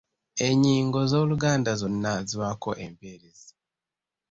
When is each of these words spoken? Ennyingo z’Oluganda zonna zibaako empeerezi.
Ennyingo 0.47 0.99
z’Oluganda 1.11 1.71
zonna 1.81 2.13
zibaako 2.29 2.69
empeerezi. 2.85 3.49